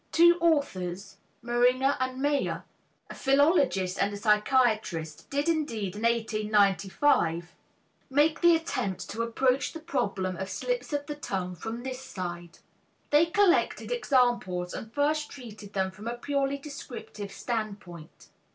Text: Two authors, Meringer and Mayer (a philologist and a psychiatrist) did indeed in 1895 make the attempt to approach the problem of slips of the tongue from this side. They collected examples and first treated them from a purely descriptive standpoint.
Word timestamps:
Two 0.11 0.39
authors, 0.41 1.17
Meringer 1.43 1.95
and 1.99 2.19
Mayer 2.19 2.63
(a 3.11 3.13
philologist 3.13 4.01
and 4.01 4.11
a 4.11 4.17
psychiatrist) 4.17 5.29
did 5.29 5.47
indeed 5.47 5.95
in 5.95 6.01
1895 6.01 7.53
make 8.09 8.41
the 8.41 8.55
attempt 8.55 9.07
to 9.11 9.21
approach 9.21 9.73
the 9.73 9.79
problem 9.79 10.37
of 10.37 10.49
slips 10.49 10.91
of 10.91 11.05
the 11.05 11.13
tongue 11.13 11.53
from 11.53 11.83
this 11.83 12.01
side. 12.01 12.57
They 13.11 13.27
collected 13.27 13.91
examples 13.91 14.73
and 14.73 14.91
first 14.91 15.29
treated 15.29 15.73
them 15.73 15.91
from 15.91 16.07
a 16.07 16.17
purely 16.17 16.57
descriptive 16.57 17.31
standpoint. 17.31 18.29